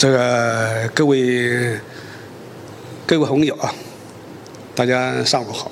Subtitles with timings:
[0.00, 1.78] 这个各位
[3.06, 3.70] 各位朋友啊，
[4.74, 5.70] 大家上午好。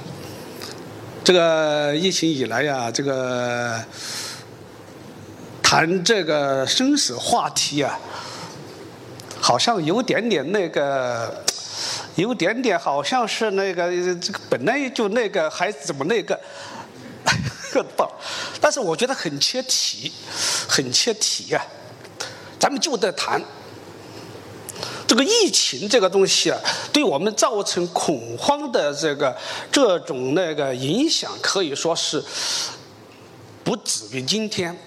[1.25, 3.83] 这个疫情以来呀，这个
[5.63, 7.99] 谈这个生死话题啊，
[9.41, 11.43] 好像有点点那个，
[12.17, 13.91] 有点点好像是那个
[14.21, 16.39] 这个本来就那个还怎么那个，
[17.97, 18.07] 不，
[18.61, 20.13] 但是我觉得很切题，
[20.69, 21.65] 很切题呀。
[22.59, 23.41] 咱们就得谈
[25.09, 26.61] 这个疫情这个东西啊，
[26.93, 29.35] 对我们造成恐慌的这个
[29.73, 32.23] 这种那个影响，可以说是
[33.65, 34.79] 不止于今天，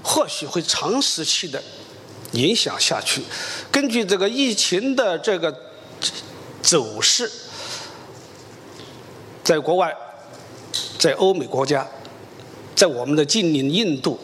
[0.00, 1.60] 或许会长时期的
[2.32, 3.20] 影响下去。
[3.72, 5.52] 根据这个疫情的这个
[6.62, 7.28] 走势，
[9.42, 9.92] 在国外，
[11.00, 11.84] 在欧美国家，
[12.76, 14.20] 在我们的近邻印度，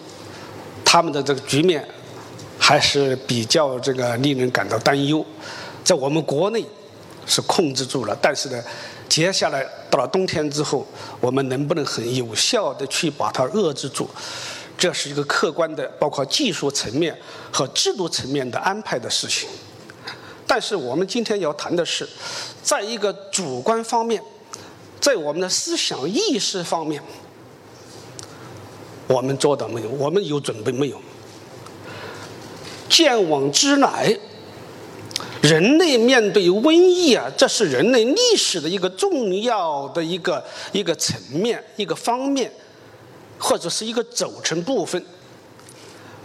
[0.84, 1.84] 他们的这个局面。
[2.66, 5.24] 还是比较这个令人感到担忧，
[5.84, 6.66] 在我们国内
[7.24, 8.60] 是控制住了，但是呢，
[9.09, 10.85] 接下来到了冬天之后，
[11.21, 14.10] 我们能不能很有效的去把它遏制住？
[14.77, 17.16] 这是一个客观的，包括技术层面
[17.52, 19.49] 和制度层面的安排的事情。
[20.45, 22.09] 但是我们今天要谈的是，
[22.65, 24.21] 在一个主观方面，
[25.01, 27.01] 在我们的思想意识方面，
[29.07, 29.88] 我们做到没有？
[29.90, 31.01] 我们有准备没有？
[32.88, 34.16] 见往知来，
[35.42, 42.51] 人类面对瘟疫啊，这是人类历史的一个重要的一个一个层面、一个方面，
[43.38, 45.02] 或者是一个组成部分。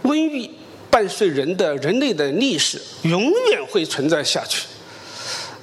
[0.02, 0.50] 瘟疫
[0.90, 4.66] 伴随人的人类的历史，永远会存在下去。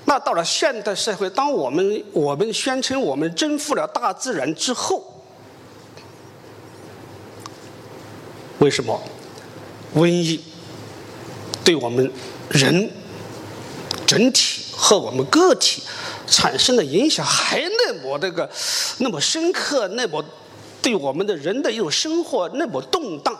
[0.05, 5.03] 那到了现代社会，当我们我们宣称我们征服了大自然之后，
[8.59, 8.99] 为什么
[9.95, 10.41] 瘟疫？
[11.69, 12.11] 对我们
[12.49, 12.89] 人
[14.07, 15.83] 整体和我们个体
[16.25, 18.49] 产生的影响还那么那个
[18.97, 20.25] 那么深刻，那么
[20.81, 23.39] 对我们的人的一种生活那么动荡，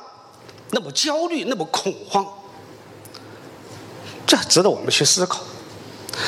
[0.69, 2.23] 那么焦虑，那么恐慌，
[4.28, 5.41] 这值得我们去思考。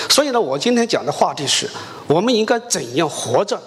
[0.09, 1.69] 所以呢，我今天讲的话题是：
[2.07, 3.61] 我们应该怎样活着？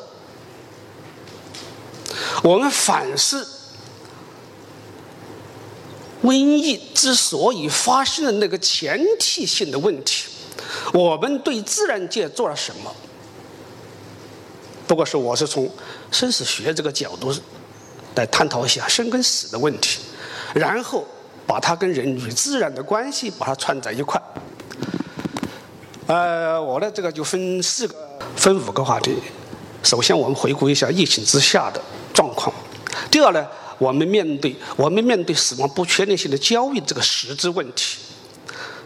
[2.43, 3.47] 我们反思。
[6.25, 10.25] 瘟疫之所以发生的那个前提性的问题，
[10.95, 12.91] 我们对自然界做了什么？
[14.87, 15.71] 不过是我是从
[16.11, 17.35] 生死学这个角度
[18.15, 20.01] 来探讨一下生跟死的问题，
[20.55, 21.07] 然后
[21.47, 24.21] 把它跟人与自然的关系把它串在一块。
[26.07, 27.95] 呃，我呢这个就分四个、
[28.35, 29.15] 分五个话题。
[29.83, 31.79] 首先，我们回顾一下疫情之下的
[32.15, 32.55] 状况。
[33.11, 33.47] 第二呢？
[33.79, 37.99] 我们面对我们面对死亡不确定性的交易这个实质问题。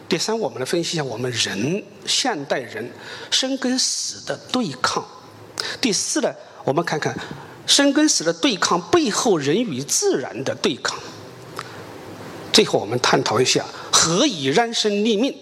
[0.09, 2.91] 第三，我们来分析一下我们人现代人
[3.31, 5.05] 生跟死的对抗。
[5.81, 6.33] 第四呢，
[6.65, 7.15] 我们看看
[7.67, 10.99] 生跟死的对抗背后人与自然的对抗。
[12.53, 15.37] 最后，我们探讨一下何以让生立命。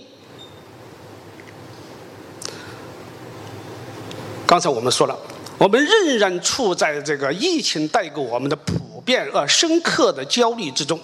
[4.46, 5.16] 刚才我们说了，
[5.58, 8.84] 我们仍然处在这个疫情带给我们的普。
[9.06, 10.98] 遍而深刻的焦虑之中，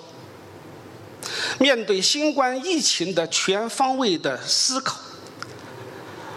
[1.60, 4.98] 面对新冠疫情的全方位的思考，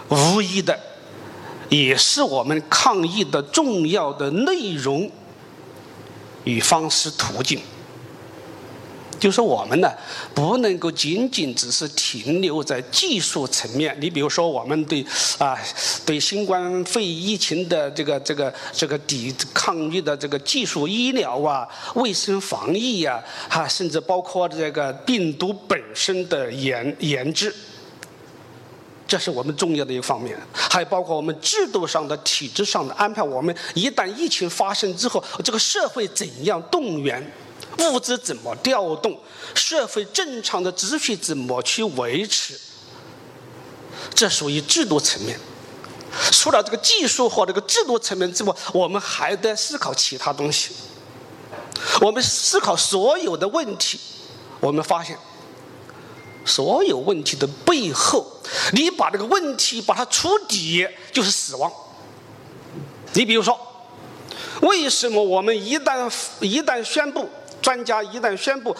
[0.08, 0.78] 无疑的
[1.68, 5.10] 也是我们抗疫的重要的内容
[6.44, 7.60] 与方式途径。
[9.18, 9.90] 就是我们呢，
[10.34, 13.96] 不能够仅仅只是停留在技术层面。
[14.00, 15.04] 你比如说，我们对
[15.38, 15.56] 啊，
[16.04, 27.54] 对新冠肺疫情的这个这个这个抵抗疫的这个技术医疗啊、卫生防疫呀，哈，甚至包括这个病毒本身的研研制，
[29.08, 30.36] 这是我们重要的一方面。
[30.52, 33.22] 还包括我们制度上的、体制上的安排。
[33.22, 37.24] 我们一旦疫情发生之后，这个社会怎样动员？
[37.78, 39.18] 物资怎么调动？
[39.54, 42.58] 社会正常的秩序怎么去维持？
[44.14, 45.38] 这属于制度层面。
[46.32, 50.70] 除了这个技术和这个制度层面之外，我们还得思考其他东西。
[52.00, 54.00] 我们思考所有的问题，
[54.60, 55.18] 我们发现，
[56.44, 58.26] 所有问题的背后，
[58.72, 61.70] 你把这个问题把它触底，就是死亡。
[63.12, 63.58] 你比如说，
[64.62, 66.10] 为什么我们一旦
[66.40, 67.28] 一旦宣布？
[67.66, 68.76] 专家一旦宣布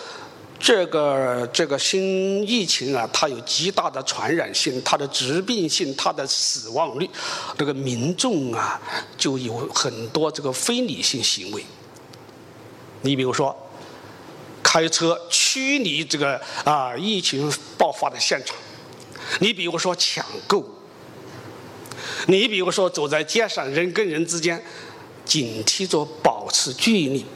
[0.60, 7.10] 这个这个新疫情啊，它有极大的传染性，它的致病性，它的死亡率，
[7.58, 8.80] 这个民众啊
[9.18, 11.64] 就有很多这个非理性行为。
[13.02, 13.52] 你比如说，
[14.62, 18.56] 开车驱离这个啊疫情爆发的现场。
[19.40, 20.64] 你比如说抢购，
[22.28, 24.62] 你比如说走在街上，人跟人之间
[25.24, 27.26] 警惕着保持距离，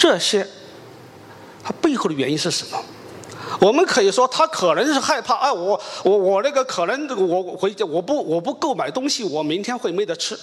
[0.00, 0.46] 这些
[1.62, 2.82] 它背后的原因是什么？
[3.60, 10.38] 我们可以说，他可能是害怕，啊，我我我那个可能我回家我不我不购买东西，我明天会没得吃。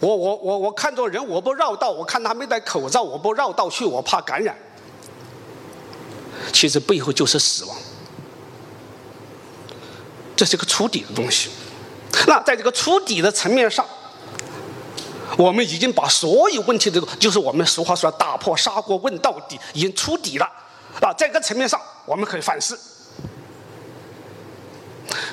[0.00, 4.56] 我我我我看着人，我不绕道，我看他没戴口罩，我不绕道去，我怕感染。
[6.50, 7.76] 其实背后就是死亡，
[10.34, 11.50] 这是个触底的东西。
[12.26, 13.84] 那在这个触底的层面上，
[15.38, 20.44] 我们已经把所有问题的，就是我们俗话说“打破砂锅问到底”，已经触底了。
[21.00, 22.78] 啊，在这个层面上，我们可以反思：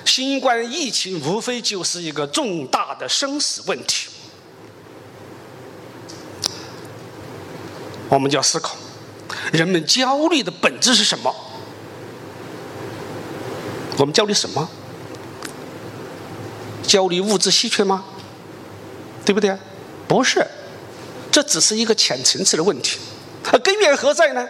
[0.05, 4.09] 新冠疫情无非就是一个重大的生死问题。
[8.07, 8.75] 我们就要思考，
[9.51, 11.35] 人们焦虑的本质是什么？
[13.97, 14.69] 我们焦虑什么？
[16.81, 18.05] 焦虑物质稀缺吗？
[19.25, 19.55] 对不对？
[20.09, 20.45] 不是，
[21.31, 22.97] 这只是一个浅层次的问题。
[23.51, 24.45] 而根源何在呢？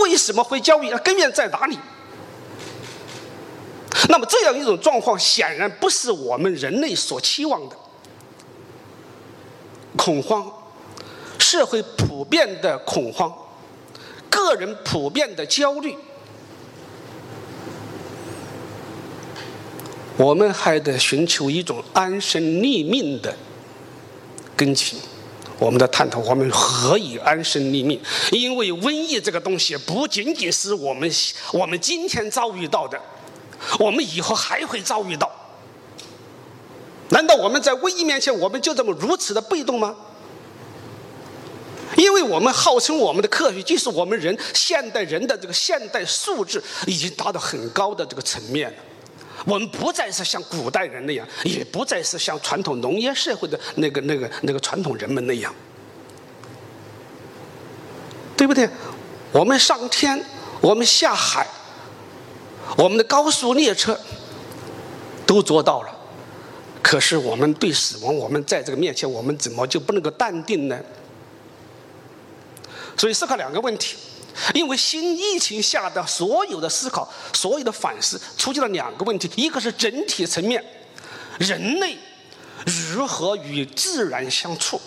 [0.00, 0.90] 为什么会焦虑？
[1.04, 1.78] 根源在哪里？
[4.08, 7.76] 那么这样一种状况，显然不是我们人类所期望的。
[9.96, 10.50] 恐慌。
[11.38, 13.32] 社会普遍的恐慌，
[14.28, 15.94] 个人普遍的焦虑，
[20.16, 23.36] 我们还得寻求一种安身立命的
[24.56, 24.96] 根基。
[25.58, 28.00] 我们的探讨，我们何以安身立命？
[28.32, 31.08] 因为瘟疫这个东西不仅仅是我们
[31.52, 33.00] 我们今天遭遇到的，
[33.78, 35.30] 我们以后还会遭遇到。
[37.10, 39.94] 难道我们在瘟疫面前，我们就这么如此的被动吗？
[41.96, 48.76] 因为我们号称我们的科学技术，我们人现代人的这个现代素质已经达到很高的这个层面了。
[49.44, 55.54] 我们不再是像古代人那样，也不再是像传统农业社会的那个、那个、那个传统人们那样，
[58.36, 58.68] 对不对？
[59.32, 60.24] 我们上天，
[60.60, 61.46] 我们下海，
[62.76, 63.98] 我们的高速列车
[65.26, 65.90] 都做到了。
[66.80, 70.78] 可是我们对死亡，我们在这个面前，我们怎么就不能够淡定呢？
[72.96, 73.96] 所以思考两个问题，
[74.52, 80.62] 因为新疫情下的所有的思考、所有的反思，出现了两个问题：一个是整体层面，
[81.38, 81.96] 人类
[82.92, 84.80] 如何与自然相处。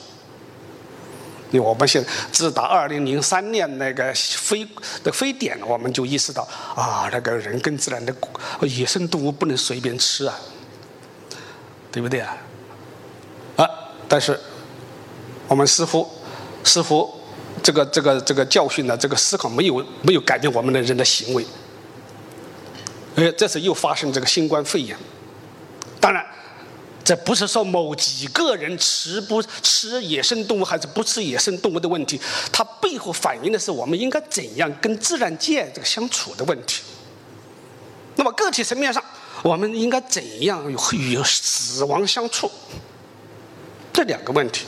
[1.52, 4.68] 因为我们现自打二零零三年那个非
[5.02, 6.46] 的非典，我们就意识到
[6.76, 8.14] 啊，那个人跟自然的
[8.62, 10.38] 野生动物不能随便吃啊，
[11.90, 12.38] 对不对啊？
[13.56, 13.70] 啊，
[14.10, 14.38] 但是
[15.48, 16.06] 我们似乎
[16.66, 17.17] 似乎。
[17.68, 21.46] 这个这个这个教训呢，这个思考没有没有改变我们的人的行为。
[23.16, 24.98] 哎，这次又发生这个新冠肺炎。
[26.00, 26.26] 当然，
[27.04, 32.18] 这不是说某几个人吃不吃野生动物还是不吃野生动物的问题，
[32.54, 36.84] 它背后反映的是我们应该怎样跟自然界这个相处的问题。
[38.16, 39.04] 那么个体层面上，
[39.44, 42.50] 我们应该怎样与死亡相处？
[43.92, 44.66] 这两个问题，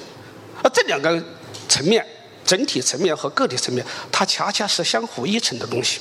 [0.62, 1.24] 而这两个
[1.70, 2.06] 层面。
[2.50, 6.00] 整体层面和个体层面，它恰恰是相互依存的东西。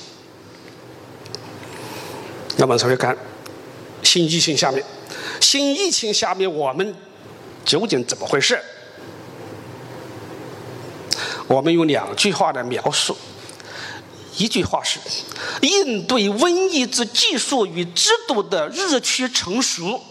[2.57, 3.15] 那么，首先看
[4.01, 4.83] 新疫情下面，
[5.39, 6.95] 新疫情下面我们
[7.63, 8.59] 究竟怎么回事？
[11.45, 13.15] 我们用两句话来描述。
[14.35, 14.99] 一句话是：
[15.61, 20.01] 应对瘟疫之技术与制度的日趋成熟，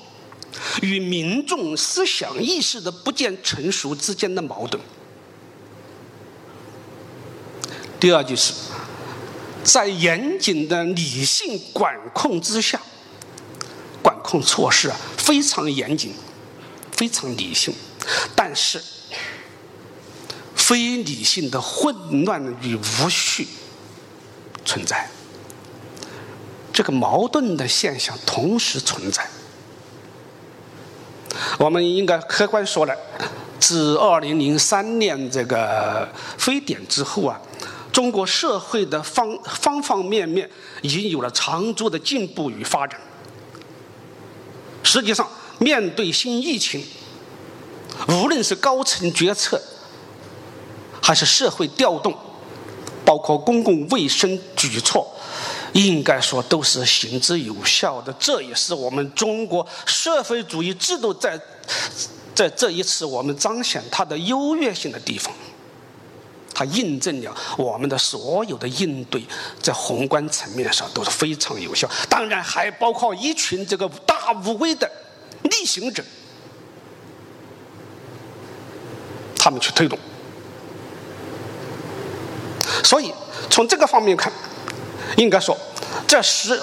[0.82, 4.80] 与民众思想意识的不见成熟之间的矛盾。
[8.00, 8.52] 第二就是，
[9.64, 12.80] 在严谨的理性管控之下，
[14.00, 16.14] 管控措施啊非常严谨，
[16.92, 17.74] 非常理性，
[18.36, 18.80] 但是
[20.54, 23.48] 非理性的混乱与无序
[24.64, 25.10] 存在，
[26.72, 29.28] 这个矛盾的现象同时存在。
[31.58, 32.96] 我们应该客观说来，
[33.58, 37.40] 自二零零三年这个非典之后啊。
[37.98, 40.48] 中国社会的方方方面面
[40.82, 43.00] 已经有了长足的进步与发展。
[44.84, 45.28] 实际上，
[45.58, 46.80] 面对新疫情，
[48.06, 49.60] 无论是高层决策，
[51.02, 52.16] 还是社会调动，
[53.04, 55.12] 包括公共卫生举措，
[55.72, 58.12] 应该说都是行之有效的。
[58.12, 61.36] 这也是我们中国社会主义制度在
[62.32, 65.34] 在这一次我们彰显它的优越性的地方，
[66.58, 69.24] 它印证了我们的所有的应对
[69.62, 71.88] 在宏观层面上都是非常有效。
[72.10, 74.90] 当然，还包括一群这个大无畏的
[75.44, 76.02] 逆行者，
[79.36, 79.96] 他们去推动。
[82.82, 83.14] 所以
[83.48, 84.32] 从这个方面看，
[85.16, 85.56] 应该说
[86.08, 86.60] 这十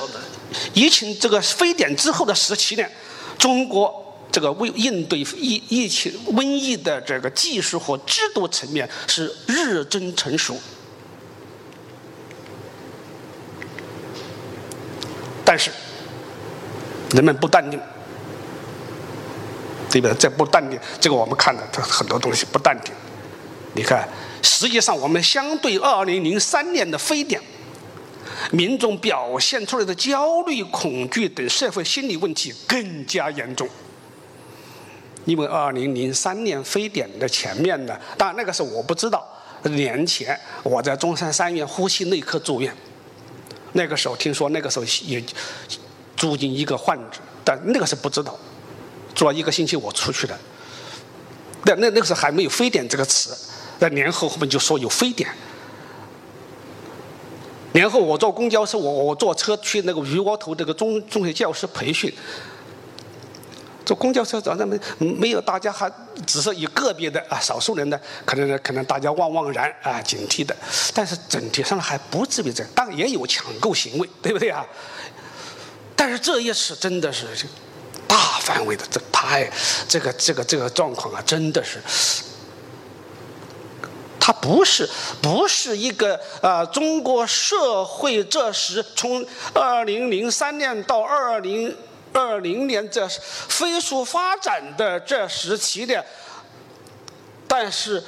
[0.74, 2.92] 疫情这个非典之后的十七年，
[3.38, 4.05] 中国。
[4.36, 10.58] 这个为应对疫疫情瘟疫的这个技术和制度层面是日臻成熟，
[15.46, 15.72] 但是
[17.12, 17.80] 人们不淡定，
[19.90, 20.14] 对不对？
[20.18, 22.94] 这不淡定，这个我们看的很多东西不淡定。
[23.74, 24.06] 你看，
[24.42, 27.42] 实际上我们相对二零零三年的非典，
[28.52, 33.66] 民众表现出来的焦虑、恐惧等社会心理问题更加严重。
[35.26, 39.28] 因为二零零三年非典的前面呢，当然那个时候我不知道。
[39.64, 42.72] 年前我在中山三院呼吸内科住院，
[43.74, 45.24] 那个时候听说那个时候也
[46.16, 48.38] 住进一个患者，但那个时候不知道。
[49.16, 50.38] 住了一个星期我出去了，
[51.64, 53.36] 那那那个时候还没有非典这个词。
[53.80, 55.28] 那年后后面就说有非典。
[57.72, 62.14] 年后我坐公交车，我我坐车去那个鱼窝头这个中中学教师培训。
[63.86, 65.90] 坐公交车，早上没没有，大家还
[66.26, 70.56] 只是有个别的啊，少数人呢，可能可能大家望望然啊，警惕的，
[70.94, 74.66] 但是整体上还不至于这样，当然也有抢购行为，对不对啊？
[75.96, 77.28] 但是这一次真的是
[78.08, 79.50] 大范围的，这太
[79.88, 81.80] 这个这个这个状况啊，真的是，
[84.20, 84.90] 它不是
[85.22, 89.24] 不是一个啊，中国社会这时从
[89.54, 91.76] 二零零三年到二零。
[92.16, 96.04] 二零年这飞速发展的这时期的，
[97.46, 98.02] 但是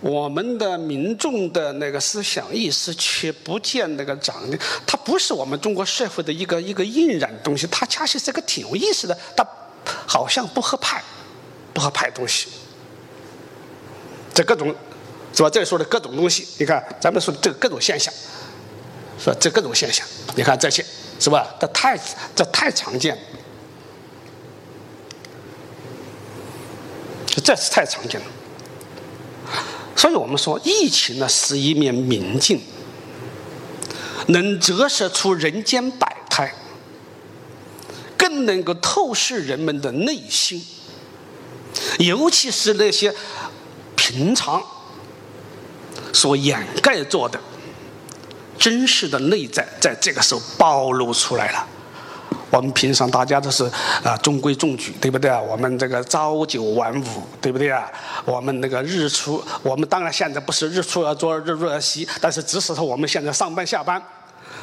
[0.00, 4.58] 我们的民众的那个思想意识却不见那个长的。
[4.84, 9.16] 它不是我们中国社会的一个一个印染东西，它恰实是个挺有意思的。
[9.36, 9.46] 它
[10.04, 11.00] 好像不合派，
[11.72, 12.48] 不合派东西。
[14.34, 14.74] 这各种
[15.32, 15.48] 是吧？
[15.48, 18.12] 这说的各种东西，你看咱们说的这个各种现象，
[19.16, 19.36] 是吧？
[19.38, 20.84] 这各种现象，你看这些
[21.20, 21.54] 是吧？
[21.60, 21.96] 这太
[22.34, 23.16] 这太常见。
[27.44, 28.26] 这是太常见了，
[29.94, 32.58] 所以我们说疫情呢是一面明镜，
[34.28, 36.54] 能折射出人间百态，
[38.16, 40.64] 更能够透视人们的内心，
[41.98, 43.14] 尤其是那些
[43.94, 44.62] 平常
[46.14, 47.38] 所掩盖着的
[48.58, 51.68] 真实的内在，在这个时候暴露出来了。
[52.54, 53.68] 我们平常大家都是
[54.04, 55.40] 啊中规中矩，对不对啊？
[55.40, 57.90] 我们这个朝九晚五，对不对啊？
[58.24, 64.00] 我们那个日出，我们当然现在不是日出而作日入而息，但是即使说我们现在上班下班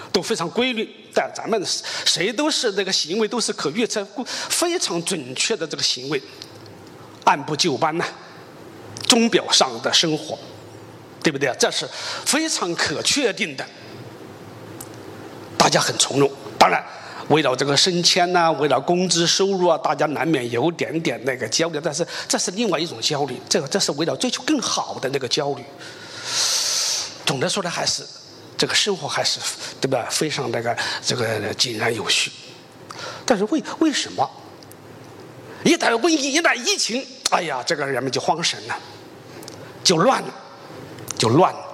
[0.10, 1.62] 都非常规律，但咱们
[2.06, 6.22] 谁都是那个行为都是可预测、非常准确的这个行为，
[7.26, 8.06] 按部就班呐，
[9.06, 10.40] 钟表上的生活，
[11.22, 11.56] 对不对啊？
[11.60, 11.86] 这是
[12.26, 13.66] 非常可确定的，
[15.58, 16.82] 大家很从容，当然。
[17.30, 21.80] 为了这个升迁呐，为了工资收入啊，大家难免有点点那个焦虑。
[21.84, 25.64] 但是这是另外一种焦虑，这个这是为了追求更好的那个焦虑。
[27.26, 28.04] 总的说呢，还是
[28.58, 29.40] 这个生活还是
[29.80, 30.08] 对吧？
[30.10, 32.32] 非常那个这个井然有序。
[33.26, 34.30] 但是为为什么
[35.64, 38.78] 一旦瘟疫、一旦疫情，哎呀，这个人们就慌神了，
[39.84, 40.34] 就乱了，
[41.18, 41.66] 就乱了。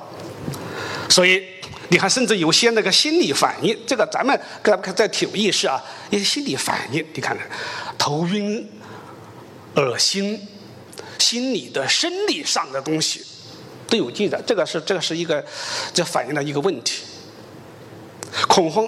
[1.10, 1.57] 所以。
[1.90, 7.38] 你看，甚至有些那个心理反应，这个咱们各位看在体意识啊，一些心理反应，你看，
[7.98, 8.70] 头晕、
[9.76, 10.46] 恶心，
[11.18, 13.24] 心理的、生理上的东西
[13.88, 14.42] 都有记载。
[14.46, 15.44] 这个是这个是一个，
[15.94, 17.04] 这反映了一个问题，
[18.50, 18.86] 恐慌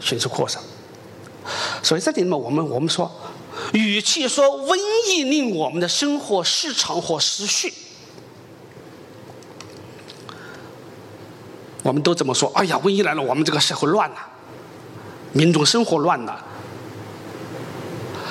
[0.00, 0.62] 迅速扩散。
[1.82, 3.10] 所以这里面我们我们说，
[3.72, 4.74] 与其说瘟
[5.08, 7.74] 疫令我们的生活失常或失序。
[11.90, 14.16] 我们都这么说，哎呀，瘟疫来了，我们这个社会乱了，
[15.32, 16.40] 民众生活乱了。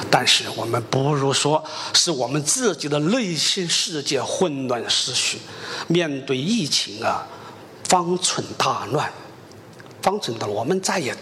[0.09, 1.61] 但是我们不如说
[1.93, 5.39] 是我们自己的内心世界混乱失序，
[5.87, 7.27] 面对疫情啊，
[7.83, 9.11] 方寸大乱，
[10.01, 11.13] 方寸大乱，我们再也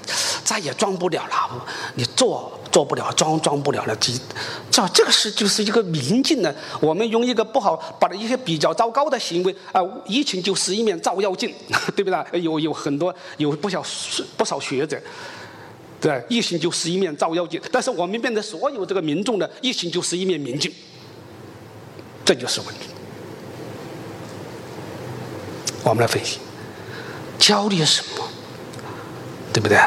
[0.43, 1.65] 再也装不了了，
[1.95, 2.53] 你做。
[2.77, 4.13] 做不了，装装不了了，这
[4.69, 6.53] 这这个是就是一个明镜呢。
[6.79, 11.51] 我们用一个不好，把一些比较糟糕的行为啊，疫情就是一面照妖镜，
[11.97, 12.39] 对不对？
[12.39, 13.83] 有有很多有不少
[14.37, 15.01] 不少学者，
[15.99, 17.59] 对，疫情就是一面照妖镜。
[17.71, 20.71] 但是我们面对所有这个民众呢，疫情就是一面明镜，
[22.23, 22.89] 这就是问题。
[25.83, 26.37] 我们来分析，
[27.39, 28.23] 焦虑什么？
[29.51, 29.79] 对不对？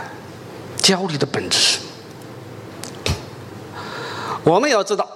[0.79, 1.79] 焦虑的本质是？
[4.43, 5.07] 我们要知道，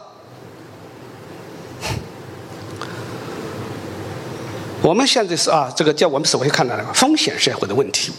[4.83, 8.13] 我们现在是啊，这个叫我们社会看到的风险社会的问题。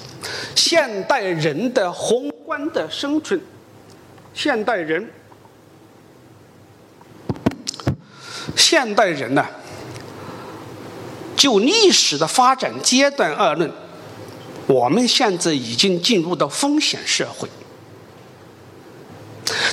[0.56, 3.40] 现代人的宏观的生存，
[4.34, 5.08] 现代人，
[8.56, 9.46] 现代人呢，
[11.38, 13.72] 就历史的发展阶段而论，
[14.66, 17.48] 我们现在已经进入到风险社会。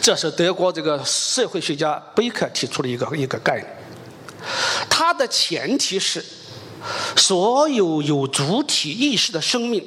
[0.03, 3.67] 这是德国这个社会学家贝克提出的一个一个概念，
[4.91, 6.25] 它的前提是，
[7.17, 9.87] 所有有主体意识的生命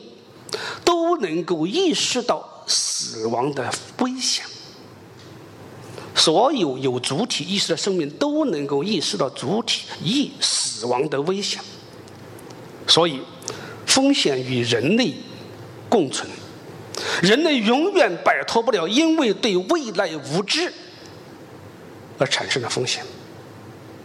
[0.86, 3.70] 都能够意识到死亡的
[4.00, 4.46] 危险，
[6.16, 11.60] 所有有主体意识的生命都能够意识到主体意死亡的危险，
[12.88, 13.20] 所以
[13.86, 15.14] 风险与人类
[15.90, 16.26] 共存。
[17.22, 20.72] 人类永远摆脱不了因为对未来无知
[22.18, 23.04] 而产生的风险，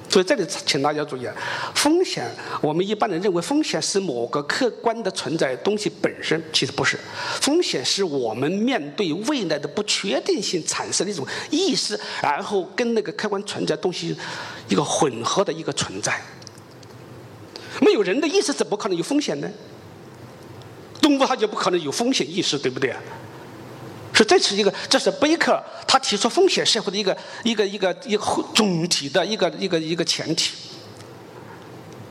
[0.09, 1.35] 所以这里请大家注意啊，
[1.75, 2.29] 风险
[2.61, 6.99] 我们一般人认为风险是某个客观的存在东西本身，其实不是，
[7.41, 14.17] 风险是我们面对未来的不确定性产生的一种意识，然后跟那个客观存在东西
[14.69, 16.21] 一个混合的一个存在。
[17.81, 19.49] 没有人的意识，怎么可能有风险呢？
[21.01, 22.95] 动物它就不可能有风险意识，对不对？
[24.13, 30.53] 所以这是一个，这是贝克他提出风险社会的一个一个一个一个总体的一个一个一个前提。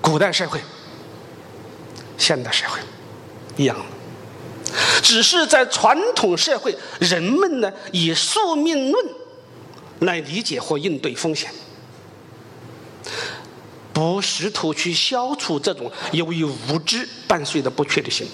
[0.02, 0.60] 古代社会、
[2.18, 2.80] 现代社会
[3.58, 3.78] 一样，
[5.04, 9.06] 只是在传统社会，人们呢以宿命论
[10.00, 11.52] 来理解或应对风险，
[13.94, 18.26] 不试图去消除这种由于无知伴随的不确定性。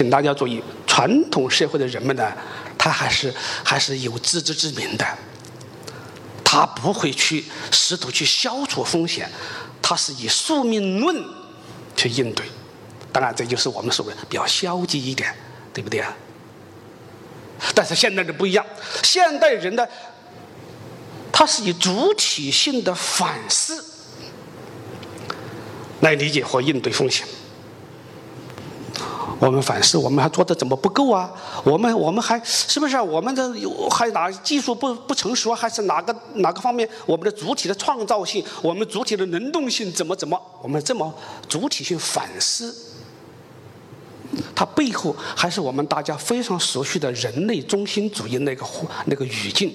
[0.00, 2.32] 请大家注意，传统社会的人们呢，
[2.78, 3.30] 他还是
[3.62, 5.06] 还是有自知之明的，
[6.42, 9.30] 他不会去试图去消除风险，
[9.82, 11.22] 他是以宿命论
[11.94, 12.46] 去应对。
[13.12, 15.36] 当然，这就是我们所谓比较消极一点，
[15.74, 16.16] 对不对啊？
[17.74, 18.64] 但是现代人不一样，
[19.02, 19.86] 现代人呢，
[21.30, 23.84] 他是以主体性的反思
[26.00, 27.26] 来理解和应对风险。
[29.40, 31.32] 我们反思，我们还做的怎么不够啊？
[31.64, 40.38] 我们我们还是不是我们的有还哪技术不不成熟，还是哪个哪个方面我们的主体的创造性，我们主体的能动性怎么怎么？
[40.60, 41.12] 我们这么
[41.48, 42.76] 主体性反思，
[44.54, 48.66] 它背后还是我们大家非常熟悉的人类中心主义那个
[49.06, 49.74] 那个语境，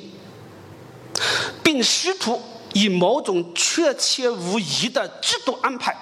[1.63, 2.39] 并试图
[2.73, 5.97] 以某种确切无疑的制度安排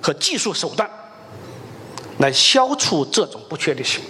[0.00, 0.88] 和技术手段。
[2.18, 4.00] 来消除这种不确定性，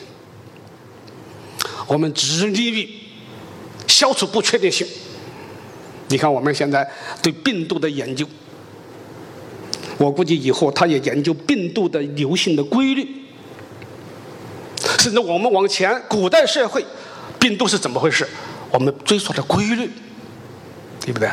[1.86, 2.88] 我们致力于
[3.86, 4.86] 消除不确定性。
[6.08, 6.90] 你看，我们现在
[7.22, 8.26] 对病毒的研究，
[9.98, 13.06] 我估计以后他也研究病毒的流行的规律，
[14.98, 16.82] 甚至我们往前古代社会，
[17.38, 18.26] 病毒是怎么回事？
[18.70, 19.90] 我们追溯的规律，
[21.00, 21.30] 对不对？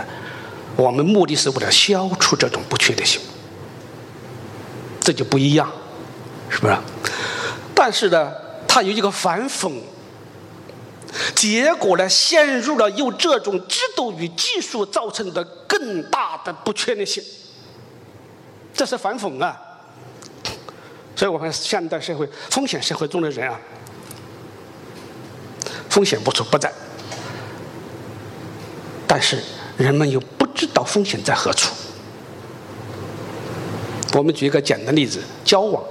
[0.76, 3.22] 我们目的是为了消除这种不确定性，
[5.00, 5.72] 这就不一样。
[6.50, 6.78] 是不是？
[7.74, 8.32] 但是呢，
[8.68, 9.72] 它有一个反讽，
[11.36, 17.24] 结果呢，陷入了由这种制度与技术造成的更大的不确定性。
[18.74, 19.58] 这是反讽啊！
[21.16, 23.58] 所以我们现代社会、风险社会中的人啊，
[25.90, 26.72] 风险无处不在，
[29.08, 29.42] 但是
[29.78, 31.74] 人们又不知道风险在何处。
[34.14, 35.84] 我们举一个简单例子：交往。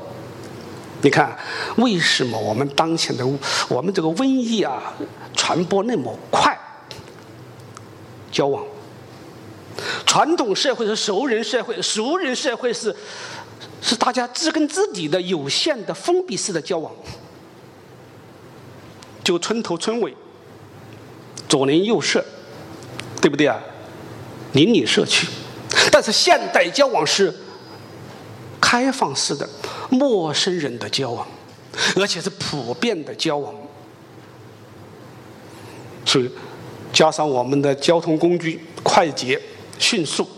[1.05, 1.37] 你看，
[1.77, 3.23] 为什么我们当前的
[3.69, 4.95] 我们这个瘟疫啊
[5.37, 6.59] 传播那么快？
[8.33, 8.65] 交往，
[10.07, 12.97] 传统社会是熟人社会，熟人社会是
[13.83, 16.91] 是大家知根知底的有限的封闭式的交往，
[19.23, 20.17] 就村头村尾，
[21.47, 22.25] 左邻右舍，
[23.21, 23.61] 对不对啊？
[24.53, 25.29] 邻里社区，
[25.93, 27.33] 但是现代交往是
[28.59, 29.47] 开放式的。
[29.95, 31.27] 陌生人的交往，
[31.97, 33.55] 而且是普遍的交往，
[36.05, 36.31] 所以
[36.93, 39.41] 加上我们的交通工具快捷
[39.79, 40.29] 迅速，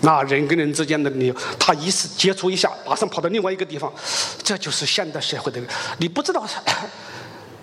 [0.00, 3.92] 那人跟人之间的你，他一次接触一下，马上跑到另外一个地方，
[4.42, 5.60] 这就是现代社会的。
[5.98, 6.46] 你不知道，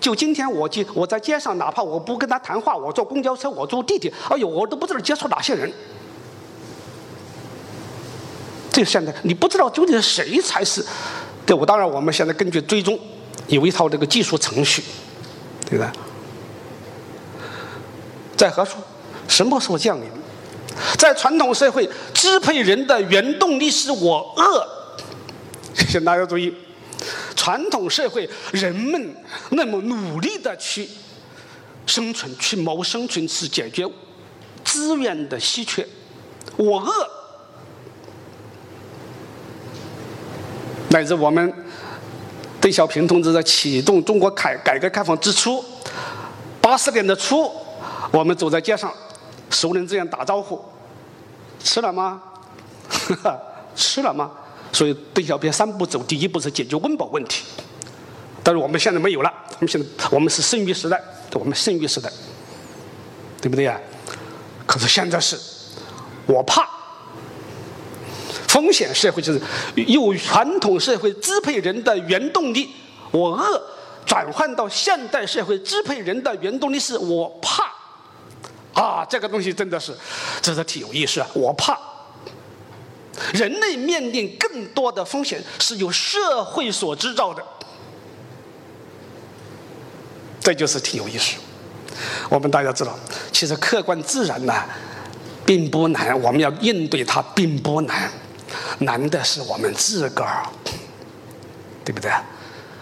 [0.00, 5.70] 就今天我去我在街上，哪怕我不跟他谈话，我坐公交车，我坐地铁，哎呦，我都不知道接触哪些人。
[8.84, 10.84] 现在你不知道究竟是谁才是，
[11.46, 12.98] 对我当然我们现在根据追踪
[13.48, 14.82] 有一套这个技术程序，
[15.68, 15.92] 对吧？
[18.36, 18.78] 在何处？
[19.28, 20.08] 什么时候降临？
[20.98, 24.66] 在传统社会，支配人的原动力是我饿。
[25.74, 26.54] 请大家注意，
[27.36, 29.14] 传统社会人们
[29.50, 30.88] 那么努力的去
[31.86, 33.86] 生存、去谋生存、去解决
[34.64, 35.86] 资源的稀缺，
[36.56, 37.19] 我饿。
[40.90, 41.52] 乃至我们
[42.60, 45.64] 邓小平同志在启动中国改改革开放之初，
[46.60, 47.50] 八十年的初，
[48.10, 48.92] 我们走在街上，
[49.50, 50.60] 熟人之间打招呼，
[51.62, 52.20] 吃了吗？
[53.76, 54.30] 吃了吗？
[54.72, 57.44] 所以邓小平三步走，第一步是解决温饱问题。
[58.42, 61.00] 但是我们现在没有了，我们现在我们是剩余时代，
[61.34, 62.10] 我们剩余时代，
[63.40, 63.80] 对不对呀？
[64.66, 65.38] 可是现在是，
[66.26, 66.79] 我怕。
[68.50, 69.40] 风险社会就是
[69.76, 72.68] 由传统社会支配人的原动力，
[73.12, 73.62] 我饿，
[74.04, 77.62] 转换到现代社会支配人的原动力是我怕，
[78.74, 79.94] 啊，这个东西真的是，
[80.42, 81.28] 这是挺有意思啊！
[81.32, 81.78] 我怕，
[83.32, 87.40] 人类面临更多的风险是由社会所制造的，
[90.40, 91.36] 这就是挺有意思。
[92.28, 92.98] 我们大家知道，
[93.30, 94.52] 其实客观自然呢，
[95.46, 98.10] 并不难，我们要应对它并不难。
[98.80, 100.46] 难的是我们自个儿，
[101.84, 102.10] 对不对？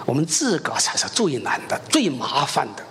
[0.06, 2.84] 我们自个儿才是最难的、最麻烦的。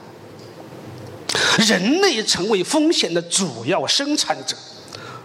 [1.57, 4.55] 人类成为风险的主要生产者，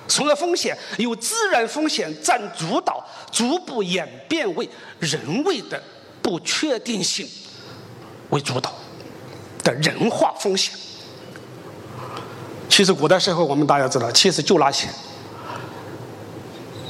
[0.09, 5.83] 除了风险，由自然风险占主导，逐步演变为人为的
[6.23, 7.29] 不确定性
[8.31, 8.73] 为主导
[9.63, 10.75] 的人化风险。
[12.69, 14.89] 其实古代社会，我们大家知道，其实就那些。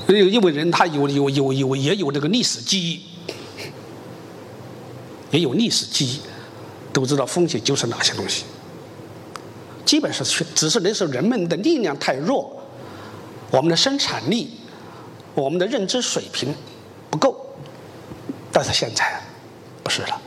[0.09, 3.03] 因为因为人他有有有有也有这个历史记忆，
[5.31, 6.21] 也有历史记忆，
[6.93, 8.45] 都知道风险就是哪些东西。
[9.85, 12.63] 基本上是只是那时候人们的力量太弱，
[13.51, 14.51] 我们的生产力，
[15.35, 16.55] 我们的认知水平
[17.11, 17.55] 不够。
[18.51, 19.23] 但是现在
[19.83, 20.21] 不是了。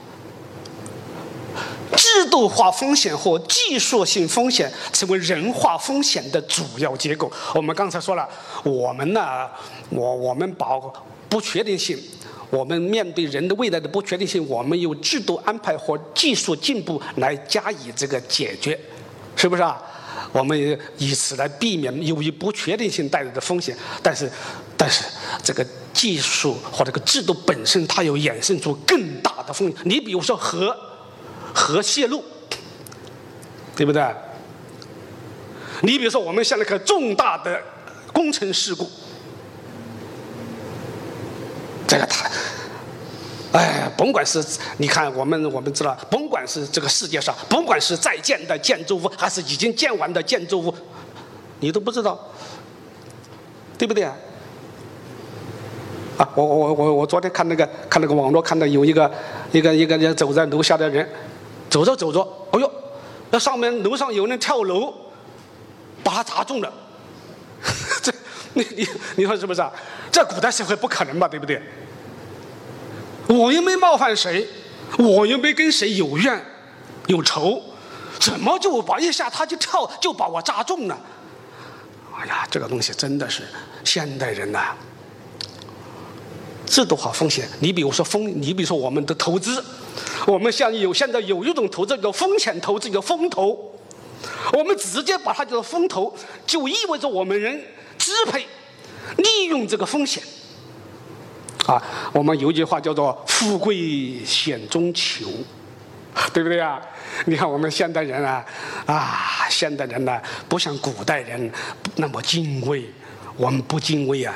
[2.05, 7.31] 制度化风险或技术性风险成为人化风险的主要结构。
[7.55, 8.29] 我们刚才说了，
[8.63, 9.49] 我们呢，
[9.89, 10.67] 我我们把
[11.27, 11.97] 不确定性，
[12.51, 18.79] 我们面对人的未来的不确定性，我们用制度安排和技术进步来加以这个解决，
[19.35, 19.81] 是不是啊？
[20.31, 23.75] 我们以此来避免由于不确定性带来的风险。
[24.03, 24.31] 但是，
[24.77, 25.03] 但是
[25.43, 29.77] 这个技术或这个制度本身，它又衍生出更大的风险。
[29.85, 30.77] 你比如说核。
[31.55, 32.21] 核泄漏，
[33.75, 34.05] 对不对？
[35.81, 37.61] 你比如说，我们像那个重大的
[38.11, 38.89] 工程事故，
[41.87, 42.29] 这个他，
[43.53, 44.43] 哎，甭管是
[44.77, 50.73] 你看，我们我们知道，甭管是这个世界上，甭管是在建的建筑物，还是已经建完的建筑物，
[51.59, 52.19] 你都不知道，
[53.77, 54.15] 对不对啊？
[56.17, 59.11] 啊，我我我我昨天看那个看那个网络，看到有一个
[59.51, 61.07] 一个一个人走在楼下的人。
[61.75, 62.71] 走着走着，哎呦，
[63.31, 64.93] 那上面楼上有人跳楼，
[66.01, 66.71] 把他砸中了。
[68.01, 68.13] 这，
[68.53, 69.69] 你你你说是不是啊？
[70.09, 71.27] 在古代社会不可能吧？
[71.27, 71.61] 对不对？
[73.27, 74.47] 我又没冒犯谁，
[74.97, 76.41] 我又没跟谁有怨
[77.07, 77.61] 有仇，
[78.21, 80.97] 怎么就把一下他就跳就把我砸中了？
[82.17, 83.43] 哎呀，这个东西真的是
[83.83, 84.73] 现代人呐，
[86.65, 87.49] 制度化风险。
[87.59, 89.61] 你比如说风，你比如说我们的投资。
[90.25, 93.71] 我们像有现在有一种投资叫风险投资，叫风投。
[94.53, 96.13] 我们直接把它叫做风投，
[96.47, 97.61] 就意味着我们人
[97.97, 98.45] 支配、
[99.17, 100.23] 利用这个风险。
[101.67, 101.81] 啊，
[102.13, 105.25] 我们有句话叫做“富贵险中求”，
[106.33, 106.81] 对不对啊？
[107.25, 108.45] 你看我们现代人啊，
[108.85, 111.51] 啊，现代人呢不像古代人
[111.95, 112.85] 那么敬畏，
[113.35, 114.33] 我们不敬畏啊。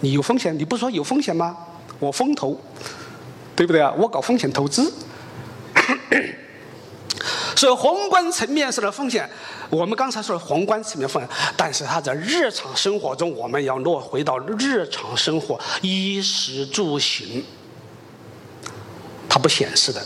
[0.00, 1.56] 你有风险，你不说有风险吗？
[1.98, 2.58] 我风投。
[3.54, 3.92] 对不对啊？
[3.98, 4.92] 我搞风险投资，
[7.54, 9.28] 所以宏观层面上的风险，
[9.68, 17.44] 我们刚才说的宏观层面风险，但是它在日常生活中，我们要落回到日常生活，衣食住行，
[19.28, 20.02] 它不显示的，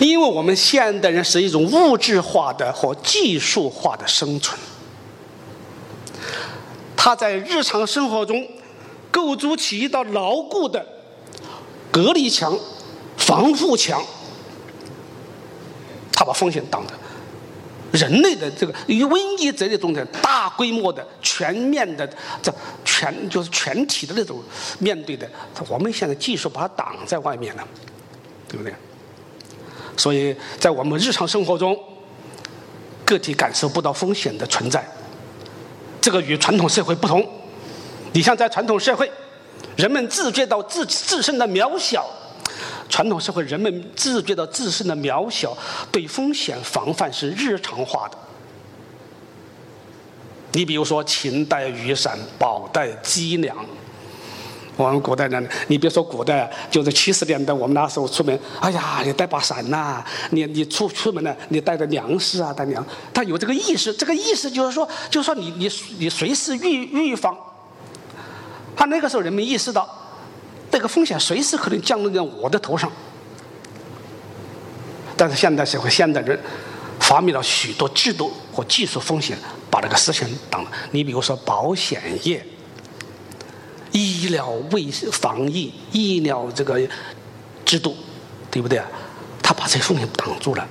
[0.00, 4.58] 因为我们现代人是一种物质化的和技术化的生存，
[6.96, 8.48] 它在日常生活中
[9.10, 10.93] 构筑起一道牢固的。
[11.94, 12.58] 隔离墙、
[13.16, 14.02] 防护墙，
[16.12, 16.92] 它把风险挡着。
[17.92, 22.04] 人类的这个与瘟疫这类东西，大规模的、全面的、
[22.42, 22.52] 这
[22.84, 24.42] 全就是全体的那种
[24.80, 25.30] 面对的，
[25.68, 27.64] 我们现在技术把它挡在外面了，
[28.48, 28.74] 对不对？
[29.96, 31.78] 所以在我们日常生活中，
[33.04, 34.84] 个体感受不到风险的存在，
[36.00, 37.24] 这个与传统社会不同。
[38.12, 39.08] 你像在传统社会，
[39.76, 42.06] 人们自觉到自自身的渺小，
[42.88, 45.56] 传统社会人们自觉到自身的渺小，
[45.90, 48.18] 对风险防范是日常化的。
[50.52, 53.56] 你比如说，勤带雨伞，宝带脊梁。
[54.76, 62.84] 我们古代人，你别说古代，就是七十年代，我们那时候出门，哎呀，你带把伞呐，你你出出门呢，你带着粮食啊，带粮。
[63.12, 67.36] 他有这个意识，这个意识就是说，就是说你你你随时预预防。
[68.76, 69.88] 他那个时候人们意识到，
[70.70, 72.90] 这个风险随时可能降临在我的头上。
[75.16, 76.38] 但是现代社会，现代人
[77.00, 79.38] 发明了许多制度和技术风险。
[79.74, 80.70] 把这个事情挡了。
[80.92, 82.46] 你比如说保险业、
[83.90, 86.78] 医疗卫生防疫、医疗这个
[87.64, 87.96] 制度，
[88.52, 88.86] 对不对啊？
[89.42, 90.64] 他把这个风险挡住了。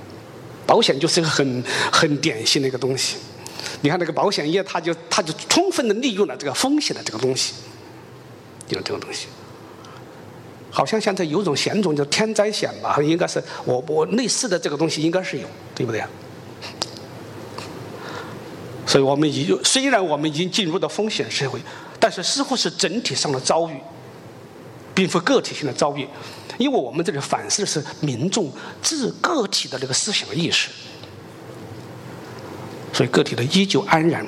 [0.66, 1.62] 保险就是一个很
[1.92, 3.18] 很典型的一个东西。
[3.82, 7.56] 你看那个保险业，他就他就充分的利用了这个风险的这个东西，
[8.70, 9.28] 有这种东西。
[10.72, 12.98] 好像现在有种险种叫天灾险吧？
[13.02, 16.10] 应该是我我类似的这个东西应该是有，对不对啊？
[18.88, 21.60] 所以我们已虽然我们已经进入到风险社会，
[22.00, 23.80] 但是似乎是整体上的遭遇，
[24.96, 26.08] 并非个体性的遭遇，
[26.58, 30.70] 因为我们这里反思的是民众自个体的这个思想意识，
[32.92, 34.26] 所以个体的依旧安然。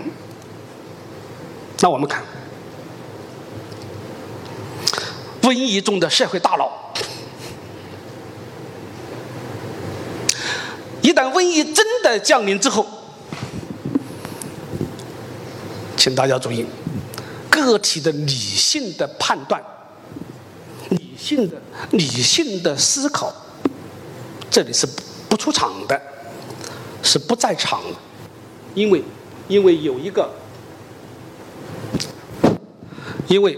[1.81, 2.23] 那我们看，
[5.45, 6.71] 瘟疫中的社会大佬，
[11.03, 12.83] 一旦瘟疫真的降临之后。
[15.95, 16.65] 请大家注意，
[17.49, 19.63] 个体的理性的判断、
[20.89, 23.31] 理性的理性的思考，
[24.49, 24.87] 这里是
[25.29, 25.99] 不出场的，
[27.03, 27.95] 是不在场的，
[28.73, 29.03] 因为
[29.47, 30.29] 因为有一个，
[33.27, 33.57] 因为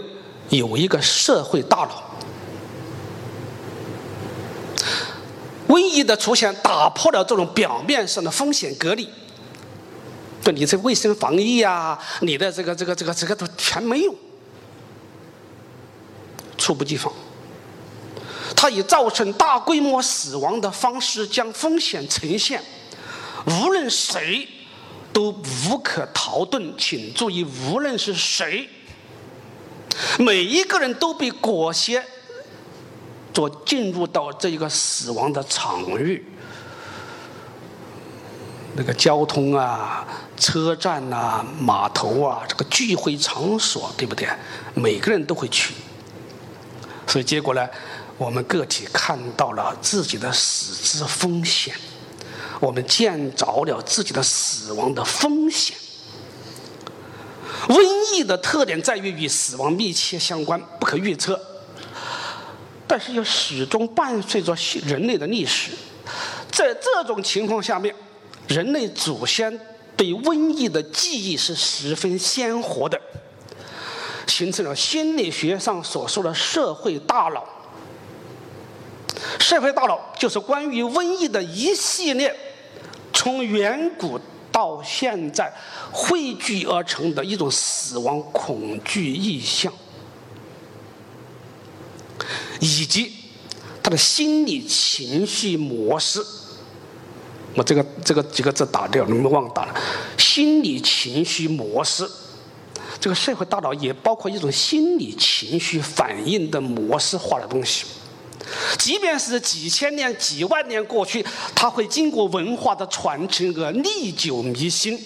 [0.50, 2.02] 有一个社会大佬，
[5.68, 9.08] 瘟疫的出现打破了这种表面上的风险隔离。
[10.42, 14.14] 对你这卫生防疫啊，你的这个这个这个这个都全没用，
[16.56, 17.12] 猝不及防。
[18.56, 22.62] 它以造成大规模死亡的方式将风险呈现，
[23.46, 24.48] 无论谁
[25.12, 25.30] 都
[25.68, 26.72] 无可逃遁。
[26.78, 28.68] 请注意，无论是谁，
[30.18, 32.02] 每一个人都被裹挟，
[33.32, 36.24] 着进入到这一个死亡的场域。
[38.76, 40.06] 那个交通啊，
[40.36, 44.28] 车站呐，码头啊，这个聚会场所，对不对？
[44.74, 45.74] 每个人都会去，
[47.04, 47.68] 所以结果呢，
[48.16, 51.74] 我们个体看到了自己的死之风险，
[52.60, 55.76] 我们见着了自己的死亡的风险。
[57.66, 57.82] 瘟
[58.14, 61.38] 疫的特点在于与死亡密切相关，不可预测，
[62.86, 65.72] 但是又始终伴随着人类的历史，
[66.50, 67.94] 在这种情况下面。
[68.46, 69.60] 人类祖先
[69.94, 72.98] 对瘟疫的记忆是十分鲜活的，
[74.26, 77.46] 形成了心理学上所说的社会大脑。
[79.38, 82.34] 社会大脑就是关于瘟疫的一系列
[83.12, 84.18] 从远古
[84.58, 85.52] 到现在
[85.92, 89.72] 汇聚而成的一种死亡恐惧意象，
[92.58, 93.12] 以及
[93.80, 96.20] 他的心理情绪模式。
[97.54, 99.74] 我这个这个几个字打掉，你们忘打了。
[100.16, 102.04] 心理情绪模式，
[102.98, 107.86] 这个社会大脑也包括一种心理情绪反应的模式化的东西。
[108.78, 111.24] 即便是几千年、几万年过去，
[111.54, 114.98] 它会经过文化的传承而历久弥新。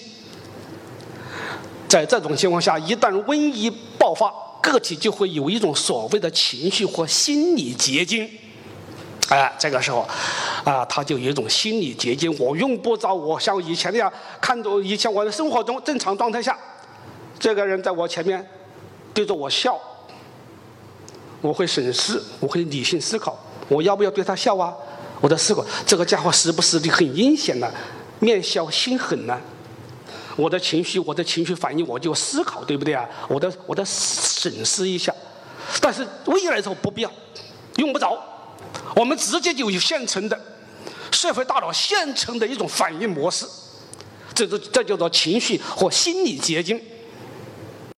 [1.89, 3.69] 在这种情况下，一旦瘟疫
[3.99, 8.29] 爆发，个体就会有一种所谓的情绪或心理结晶。
[9.29, 10.07] 哎，这个时候，
[10.63, 12.35] 啊，他就有一种心理结晶。
[12.39, 16.57] 我用不着我像以前那样看着以前我的生活中正常状态下，
[17.39, 18.45] 这个人在我前面
[19.13, 19.79] 对着我笑，
[21.43, 24.73] 我会审视，我会理性思考，我要不要对他笑啊？
[25.19, 27.69] 我在思考，这个家伙是不是很阴险呢？
[28.19, 29.37] 面笑心狠呢？
[30.37, 33.05] 我的情绪，我的情绪反应，我就思考，对不对啊？
[33.27, 35.13] 我的我的审视一下。
[35.81, 37.11] 但是未来的时候不必要，
[37.75, 38.17] 用不着。
[38.95, 40.39] 我们直接就有现成的
[41.11, 43.45] 社会大脑现成的一种反应模式，
[44.33, 46.81] 这这这叫做情绪或心理结晶。